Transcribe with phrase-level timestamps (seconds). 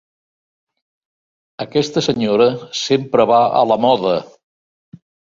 [1.65, 2.47] Aquesta senyora
[2.79, 4.15] sempre va a la moda!